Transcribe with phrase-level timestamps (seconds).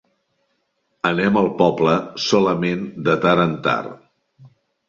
[1.09, 1.93] Anem al poble
[2.29, 4.53] solament de tard en tard.